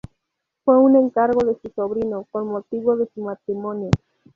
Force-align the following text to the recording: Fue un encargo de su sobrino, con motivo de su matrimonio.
Fue 0.65 0.79
un 0.79 0.95
encargo 0.95 1.43
de 1.45 1.55
su 1.61 1.69
sobrino, 1.75 2.25
con 2.31 2.47
motivo 2.47 2.97
de 2.97 3.07
su 3.13 3.21
matrimonio. 3.21 3.91